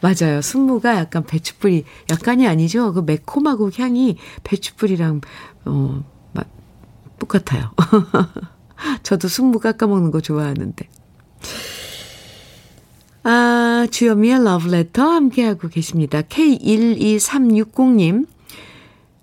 [0.00, 0.42] 맞아요.
[0.42, 2.92] 순무가 약간 배추뿌리 약간이 아니죠.
[2.92, 5.22] 그 매콤하고 향이 배추뿌리랑
[5.64, 6.46] 어, 맛
[7.18, 7.72] 똑같아요.
[9.02, 10.88] 저도 순무 깎아 먹는 거 좋아하는데.
[13.24, 16.22] 아, 주현미의 러브레터 함께하고 계십니다.
[16.22, 18.26] K12360님.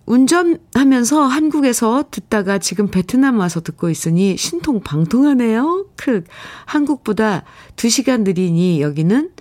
[0.06, 5.86] 운전하면서 한국에서 듣다가 지금 베트남 와서 듣고 있으니 신통 방통하네요.
[5.96, 6.24] 크.
[6.66, 7.44] 한국보다
[7.76, 9.32] 2시간 느리니 여기는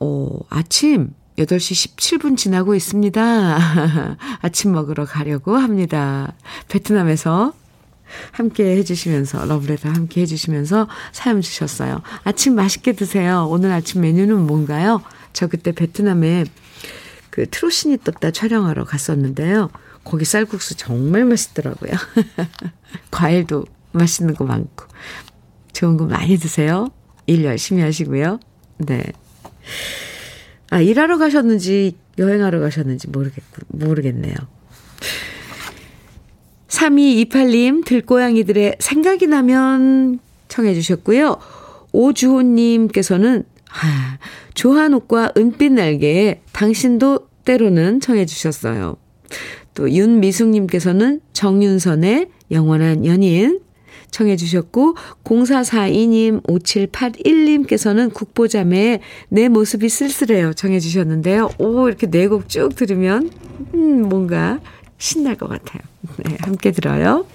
[0.00, 3.22] 어, 아침 8시 17분 지나고 있습니다.
[4.42, 6.34] 아침 먹으러 가려고 합니다.
[6.68, 7.54] 베트남에서
[8.32, 12.02] 함께 해주시면서, 러브레터 함께 해주시면서 사연 주셨어요.
[12.24, 13.46] 아침 맛있게 드세요.
[13.50, 15.02] 오늘 아침 메뉴는 뭔가요?
[15.32, 16.44] 저 그때 베트남에
[17.30, 19.70] 그 트로시니 떴다 촬영하러 갔었는데요.
[20.04, 21.90] 거기 쌀국수 정말 맛있더라고요.
[23.10, 24.86] 과일도 맛있는 거 많고.
[25.72, 26.88] 좋은 거 많이 드세요.
[27.26, 28.40] 일 열심히 하시고요.
[28.78, 29.02] 네.
[30.70, 34.34] 아, 일하러 가셨는지 여행하러 가셨는지 모르겠고, 모르겠네요.
[36.76, 41.38] 3228님, 들고양이들의 생각이 나면 청해 주셨고요.
[41.92, 44.18] 오주호님께서는, 아,
[44.54, 48.96] 조한옥과 은빛 날개에 당신도 때로는 청해 주셨어요.
[49.74, 53.60] 또 윤미숙님께서는 정윤선의 영원한 연인
[54.10, 61.50] 청해 주셨고 0442님 5781님께서는 국보자매의 내 모습이 쓸쓸해요 청해 주셨는데요.
[61.58, 63.30] 오 이렇게 네 곡 쭉 들으면
[63.74, 64.60] 음 뭔가
[64.98, 65.82] 신날 것 같아요.
[66.18, 67.26] 네, 함께 들어요.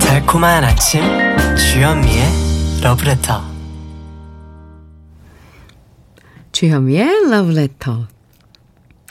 [0.00, 1.02] 달콤한 아침
[1.56, 2.24] 주현미의
[2.82, 3.42] 러브레터
[6.52, 8.08] 주현미의 러브레터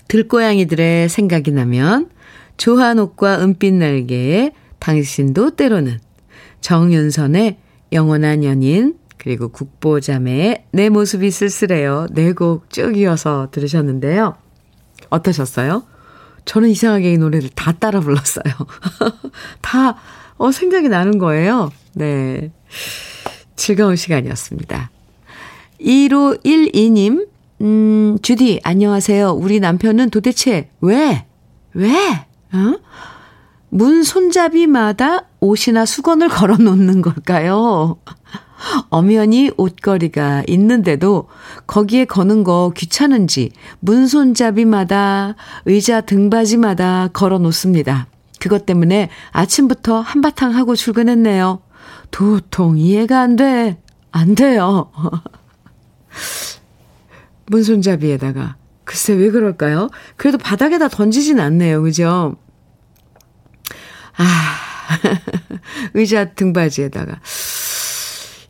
[0.07, 2.09] 들고양이들의 생각이 나면
[2.57, 5.99] 조한옥과 은빛 날개에 당신도 때로는
[6.65, 7.57] 정윤선의
[7.91, 12.07] 영원한 연인 그리고 국보자매의 내 모습이 쓸쓸해요.
[12.11, 14.33] 네 곡 쭉 이어서 들으셨는데요.
[15.11, 15.83] 어떠셨어요?
[16.45, 18.51] 저는 이상하게 이 노래를 다 따라 불렀어요.
[19.61, 19.95] 다,
[20.37, 21.71] 어, 생각이 나는 거예요.
[21.93, 22.51] 네.
[23.55, 24.89] 즐거운 시간이었습니다.
[25.79, 27.27] 1512님,
[27.61, 29.33] 음, 주디, 안녕하세요.
[29.33, 31.25] 우리 남편은 도대체 왜,
[31.75, 31.91] 왜,
[32.53, 32.79] 어?
[33.75, 37.97] 문 손잡이마다 옷이나 수건을 걸어 놓는 걸까요?
[38.87, 41.27] 엄연히 옷걸이가 있는데도
[41.67, 45.35] 거기에 거는 거 귀찮은지 문 손잡이마다
[45.65, 48.07] 의자 등받이마다 걸어 놓습니다.
[48.39, 51.59] 그것 때문에 아침부터 한바탕 하고 출근했네요.
[52.11, 53.77] 도통 이해가 안 돼.
[54.09, 54.89] 안 돼요.
[57.47, 58.55] 문 손잡이에다가.
[58.85, 59.89] 글쎄, 왜 그럴까요?
[60.15, 61.81] 그래도 바닥에다 던지진 않네요.
[61.81, 62.37] 그죠?
[64.17, 64.57] 아,
[65.93, 67.19] 의자 등받이에다가.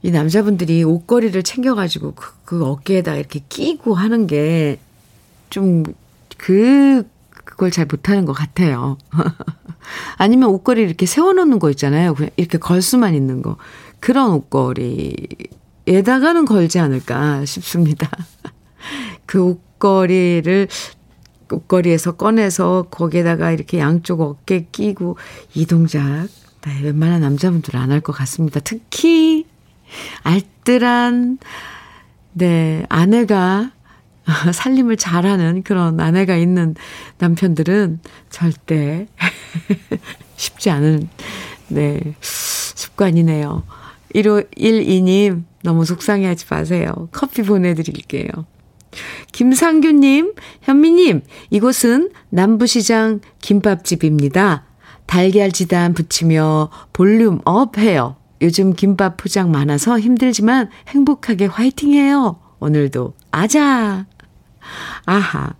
[0.03, 4.79] 이 남자분들이 옷걸이를 챙겨가지고 그, 그 어깨에다 이렇게 끼고 하는 게
[5.49, 5.83] 좀
[6.37, 8.97] 그, 그걸 잘 못하는 것 같아요.
[10.17, 12.13] 아니면 옷걸이 이렇게 세워놓는 거 있잖아요.
[12.13, 13.55] 그냥 이렇게 걸 수만 있는 거.
[14.01, 18.09] 그런 옷걸이에다가는 걸지 않을까 싶습니다.
[19.25, 20.67] 그 옷걸이를
[21.51, 25.17] 옷걸이에서 꺼내서 거기에다가 이렇게 양쪽 어깨 끼고
[25.53, 26.27] 이 동작
[26.65, 28.59] 네, 웬만한 남자분들은 안할 것 같습니다.
[28.59, 29.45] 특히
[30.23, 31.37] 알뜰한
[32.33, 33.71] 네 아내가
[34.51, 36.75] 살림을 잘하는 그런 아내가 있는
[37.19, 39.07] 남편들은 절대
[40.35, 41.07] 쉽지 않은
[41.67, 43.63] 네 습관이네요.
[44.15, 47.09] 1512님 너무 속상해하지 마세요.
[47.11, 48.27] 커피 보내드릴게요.
[49.31, 54.65] 김상규님, 현미님, 이곳은 남부시장 김밥집입니다.
[55.05, 58.15] 달걀 지단 붙이며 volume up 해요.
[58.41, 62.39] 요즘 김밥 포장 많아서 힘들지만 행복하게 화이팅 해요.
[62.59, 64.05] 오늘도 아자!
[65.05, 65.53] 아하.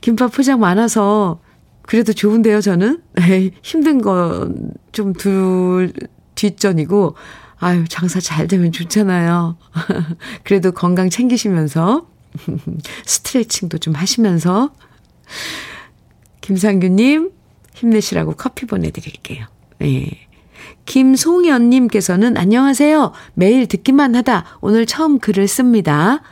[0.00, 1.40] 김밥 포장 많아서
[1.82, 3.02] 그래도 좋은데요, 저는?
[3.62, 5.92] 힘든 건 좀 둘,
[6.36, 7.16] 뒷전이고,
[7.58, 9.58] 아유, 장사 잘 되면 좋잖아요.
[10.42, 12.08] 그래도 건강 챙기시면서
[13.04, 14.70] 스트레칭도 좀 하시면서
[16.40, 17.30] 김상규님
[17.74, 19.46] 힘내시라고 커피 보내드릴게요.
[19.78, 20.26] 네.
[20.86, 23.12] 김송연님께서는 안녕하세요.
[23.34, 26.22] 매일 듣기만 하다 오늘 처음 글을 씁니다.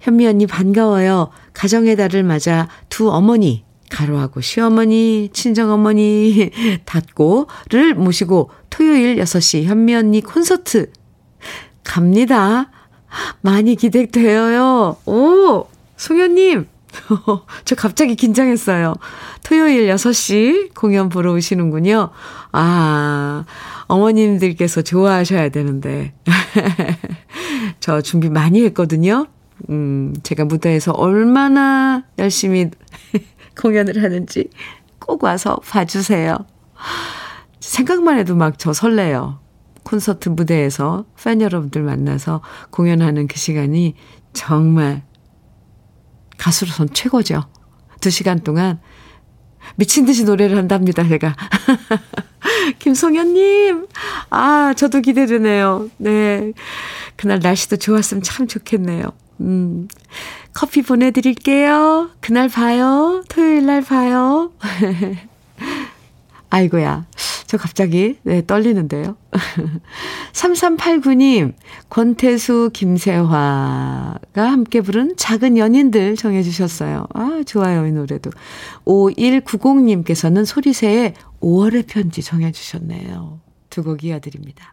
[0.00, 1.30] 현미 언니 반가워요.
[1.52, 6.50] 가정의 달을 맞아 두 어머니 가로하고 시어머니, 친정어머니
[6.84, 10.90] 닫고를 모시고 토요일 6시 현미 언니 콘서트
[11.84, 12.70] 갑니다.
[13.40, 14.96] 많이 기대되어요.
[15.06, 15.66] 오!
[15.96, 16.66] 송현님!
[17.64, 18.94] 저 갑자기 긴장했어요.
[19.42, 22.10] 토요일 6시 공연 보러 오시는군요.
[22.52, 23.44] 아,
[23.88, 26.12] 어머님들께서 좋아하셔야 되는데.
[27.80, 29.26] 저 준비 많이 했거든요.
[29.70, 32.70] 음, 제가 무대에서 얼마나 열심히
[33.60, 34.48] 공연을 하는지
[34.98, 36.38] 꼭 와서 봐주세요.
[37.60, 39.38] 생각만 해도 막 저 설레요.
[39.84, 43.94] 콘서트 무대에서 팬 여러분들 만나서 공연하는 그 시간이
[44.32, 45.02] 정말
[46.38, 47.44] 가수로선 최고죠.
[48.00, 48.80] 두 시간 동안
[49.76, 51.34] 미친 듯이 노래를 한답니다, 제가.
[52.78, 53.86] 김송현님,
[54.30, 55.88] 아, 저도 기대되네요.
[55.98, 56.52] 네.
[57.16, 59.04] 그날 날씨도 좋았으면 참 좋겠네요.
[59.40, 59.88] 음,
[60.52, 62.10] 커피 보내드릴게요.
[62.20, 63.24] 그날 봐요.
[63.28, 64.52] 토요일 날 봐요.
[66.50, 67.06] 아이고야.
[67.46, 69.16] 저 갑자기, 네, 떨리는데요.
[70.32, 71.54] 3389님,
[71.90, 77.06] 권태수, 김세화가 함께 부른 작은 연인들 정해주셨어요.
[77.12, 78.30] 아, 좋아요, 이 노래도.
[78.84, 83.40] 5190님께서는 소리새의 5월의 편지 정해주셨네요.
[83.70, 84.72] 두 곡 이어드립니다.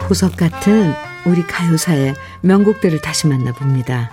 [0.00, 0.92] 보석 같은
[1.26, 4.10] 우리 가요사의 명곡들을 다시 만나봅니다.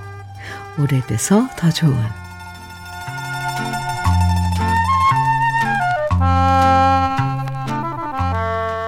[0.78, 1.96] 오래돼서 더 좋은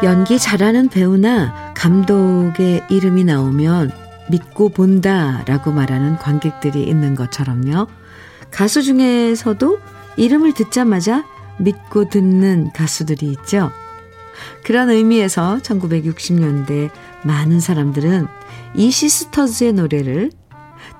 [0.03, 3.91] 연기 잘하는 배우나 감독의 이름이 나오면
[4.29, 7.87] 믿고 본다라고 말하는 관객들이 있는 것처럼요.
[8.51, 9.79] 가수 중에서도
[10.15, 11.25] 이름을 듣자마자
[11.57, 13.71] 믿고 듣는 가수들이 있죠.
[14.63, 16.89] 그런 의미에서 1960년대
[17.23, 18.27] 많은 사람들은
[18.75, 20.31] 이 시스터즈의 노래를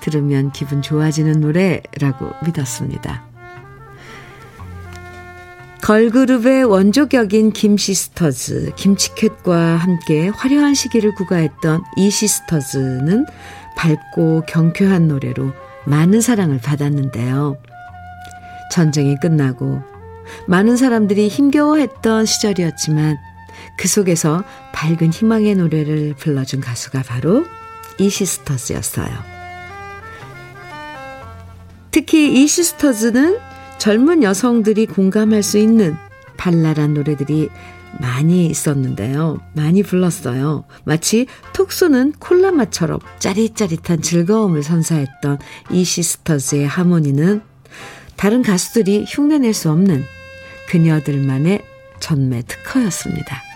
[0.01, 3.29] 들으면 기분 좋아지는 노래라고 믿었습니다.
[5.81, 13.25] 걸그룹의 원조격인 김시스터즈, 김치캣과 함께 화려한 시기를 구가했던 이 시스터즈는
[13.75, 15.51] 밝고 경쾌한 노래로
[15.85, 17.57] 많은 사랑을 받았는데요.
[18.71, 19.81] 전쟁이 끝나고
[20.47, 23.17] 많은 사람들이 힘겨워했던 시절이었지만
[23.77, 24.43] 그 속에서
[24.73, 27.45] 밝은 희망의 노래를 불러준 가수가 바로
[27.97, 29.09] 이 시스터즈였어요.
[31.91, 33.39] 특히 이 시스터즈는
[33.77, 35.95] 젊은 여성들이 공감할 수 있는
[36.37, 37.49] 발랄한 노래들이
[37.99, 39.39] 많이 있었는데요.
[39.53, 40.65] 많이 불렀어요.
[40.83, 45.39] 마치 톡 쏘는 콜라 맛처럼 짜릿짜릿한 즐거움을 선사했던
[45.71, 47.41] 이 시스터즈의 하모니는
[48.15, 50.03] 다른 가수들이 흉내낼 수 없는
[50.67, 51.61] 그녀들만의
[51.99, 53.48] 전매 특허였습니다.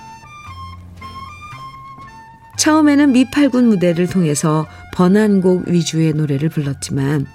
[2.58, 7.26] 처음에는 미팔군 무대를 통해서 번안곡 위주의 노래를 불렀지만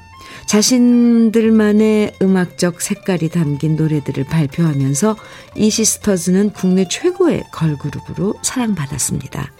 [0.47, 5.17] 자신들만의 음악적 색깔이 담긴 노래들을 발표하면서
[5.57, 9.53] 이 시스터즈는 국내 최고의 걸그룹으로 사랑받았습니다.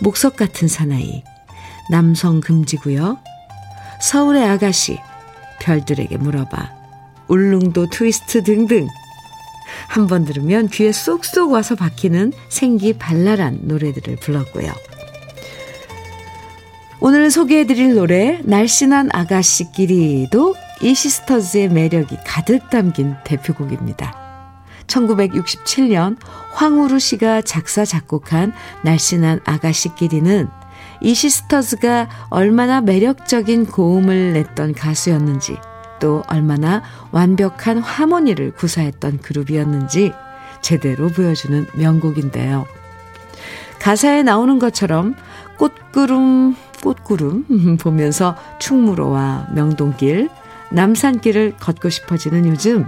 [0.00, 1.22] 목석 같은 사나이,
[1.90, 3.22] 남성 금지구역,
[4.00, 4.98] 서울의 아가씨,
[5.60, 6.70] 별들에게 물어봐,
[7.28, 8.86] 울릉도 트위스트 등등
[9.88, 14.72] 한 번 들으면 귀에 쏙쏙 와서 박히는 생기 발랄한 노래들을 불렀고요.
[17.00, 24.14] 오늘 소개해드릴 노래 날씬한 아가씨끼리도 이 시스터즈의 매력이 가득 담긴 대표곡입니다.
[24.86, 26.16] 1967년
[26.52, 28.52] 황우루 씨가 작사 작곡한
[28.84, 30.48] 날씬한 아가씨끼리는
[31.00, 35.56] 이 시스터즈가 얼마나 매력적인 고음을 냈던 가수였는지
[36.04, 36.82] 또 얼마나
[37.12, 40.12] 완벽한 하모니를 구사했던 그룹이었는지
[40.60, 42.66] 제대로 보여주는 명곡인데요.
[43.80, 45.14] 가사에 나오는 것처럼
[45.56, 50.28] 꽃구름 꽃구름 보면서 충무로와 명동길,
[50.72, 52.84] 남산길을 걷고 싶어지는 요즘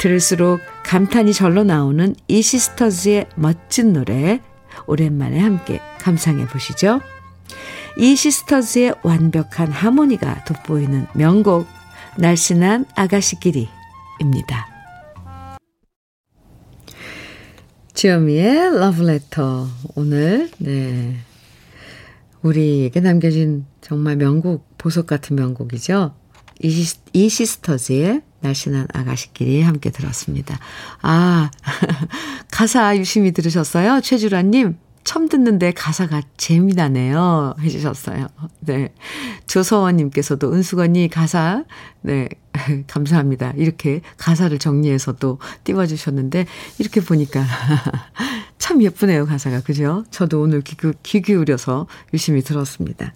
[0.00, 4.40] 들을수록 감탄이 절로 나오는 이 시스터즈의 멋진 노래
[4.88, 7.00] 오랜만에 함께 감상해 보시죠.
[7.96, 11.75] 이 시스터즈의 완벽한 하모니가 돋보이는 명곡
[12.18, 14.66] 날씬한 아가씨끼리입니다.
[17.92, 21.16] 주현미의 러브레터 오늘 네
[22.42, 26.14] 우리에게 남겨진 정말 명곡, 보석 같은 명곡이죠.
[26.62, 30.58] 이시, 이 시스터즈의 날씬한 아가씨끼리 함께 들었습니다.
[31.02, 31.50] 아,
[32.50, 34.00] 가사 유심히 들으셨어요?
[34.00, 34.76] 최주라님,
[35.06, 37.54] 처음 듣는데 가사가 재미나네요.
[37.60, 38.26] 해주셨어요.
[38.58, 38.92] 네.
[39.46, 41.62] 조서원님께서도 은수건이 가사,
[42.02, 42.28] 네.
[42.88, 43.52] 감사합니다.
[43.56, 46.46] 이렇게 가사를 정리해서 또 띄워주셨는데,
[46.80, 47.44] 이렇게 보니까
[48.58, 49.60] 참 예쁘네요, 가사가.
[49.60, 50.04] 그죠?
[50.10, 53.12] 저도 오늘 귀, 귀 기울여서 유심히 들었습니다.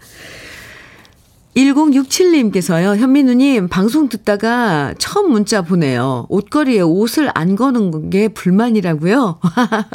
[1.56, 6.26] 1067님께서요, 현민우님, 방송 듣다가 처음 문자 보내요.
[6.28, 9.40] 옷걸이에 옷을 안 거는 게 불만이라고요?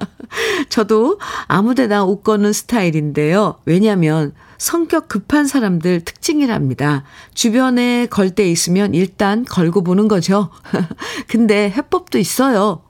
[0.70, 3.56] 저도 아무 데나 옷 거는 스타일인데요.
[3.66, 7.04] 왜냐면 성격 급한 사람들 특징이랍니다.
[7.34, 10.50] 주변에 걸 때 있으면 일단 걸고 보는 거죠.
[11.28, 12.82] 근데 해법도 있어요.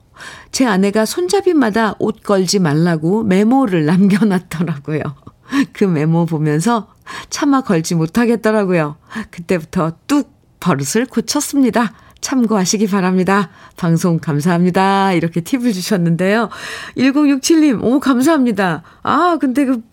[0.51, 5.01] 제 아내가 손잡이마다 옷 걸지 말라고 메모를 남겨놨더라고요.
[5.73, 6.94] 그 메모 보면서
[7.29, 8.97] 차마 걸지 못하겠더라고요.
[9.31, 11.93] 그때부터 뚝 버릇을 고쳤습니다.
[12.21, 13.51] 참고하시기 바랍니다.
[13.77, 15.13] 방송 감사합니다.
[15.13, 16.49] 이렇게 팁을 주셨는데요.
[16.97, 18.81] 1067님, 오, 감사합니다.
[19.03, 19.83] 아, 근데 그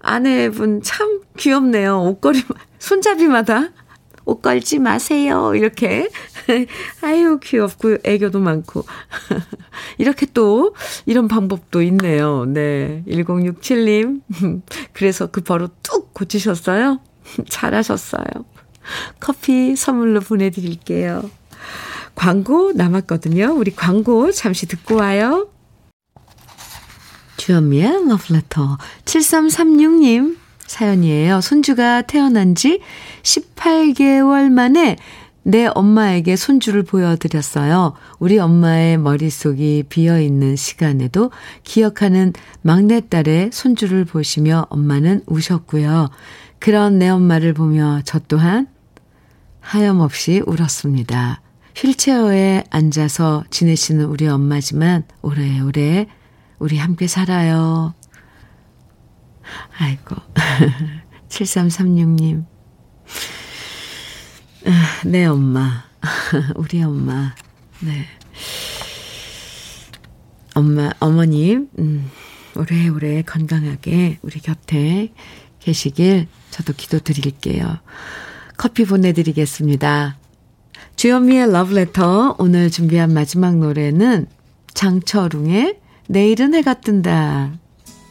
[0.00, 2.00] 아내분 참 귀엽네요.
[2.02, 2.44] 옷걸이,
[2.78, 3.70] 손잡이마다
[4.24, 5.54] 옷 걸지 마세요.
[5.54, 6.08] 이렇게.
[7.02, 8.84] 아유, 귀엽고 애교도 많고.
[9.98, 10.74] 이렇게 또
[11.06, 12.44] 이런 방법도 있네요.
[12.44, 13.02] 네.
[13.06, 14.20] 1067님.
[14.92, 17.00] 그래서 그 버릇 뚝 고치셨어요?
[17.48, 18.24] 잘하셨어요.
[19.20, 21.30] 커피 선물로 보내드릴게요.
[22.14, 23.54] 광고 남았거든요.
[23.56, 25.48] 우리 광고 잠시 듣고 와요.
[27.36, 30.36] 주현미의 러브레터 7336님
[30.72, 31.42] 사연이에요.
[31.42, 32.80] 손주가 태어난 지
[33.22, 34.96] 18개월 만에
[35.42, 37.94] 내 엄마에게 손주를 보여드렸어요.
[38.18, 41.30] 우리 엄마의 머릿속이 비어있는 시간에도
[41.62, 46.08] 기억하는 막내딸의 손주를 보시며 엄마는 우셨고요.
[46.58, 48.68] 그런 내 엄마를 보며 저 또한
[49.60, 51.42] 하염없이 울었습니다.
[51.76, 56.06] 휠체어에 앉아서 지내시는 우리 엄마지만 오래오래
[56.58, 57.94] 우리 함께 살아요.
[59.78, 60.16] 아이고.
[61.28, 62.44] 7336님.
[65.06, 65.84] 내 엄마.
[66.56, 67.34] 우리 엄마.
[67.80, 68.06] 네.
[70.54, 72.10] 엄마, 어머님, 음,
[72.54, 75.12] 오래오래 건강하게 우리 곁에
[75.60, 77.78] 계시길 저도 기도 드릴게요.
[78.56, 80.18] 커피 보내드리겠습니다.
[80.96, 84.26] 주현미의 러브레터 오늘 준비한 마지막 노래는
[84.74, 87.52] 장철웅의 내일은 해가 뜬다.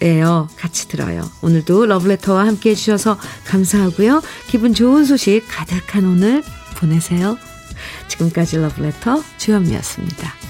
[0.01, 0.47] 예요.
[0.55, 1.29] 같이 들어요.
[1.41, 4.21] 오늘도 러브레터와 함께 해주셔서 감사하고요.
[4.47, 6.43] 기분 좋은 소식 가득한 오늘
[6.77, 7.37] 보내세요.
[8.07, 10.40] 지금까지 러브레터 주현미였습니다.